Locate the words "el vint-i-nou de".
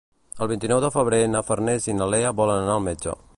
0.45-0.89